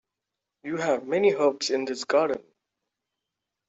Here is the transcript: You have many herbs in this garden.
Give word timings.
You 0.63 0.77
have 0.77 1.05
many 1.05 1.35
herbs 1.35 1.69
in 1.69 1.85
this 1.85 2.05
garden. 2.05 2.43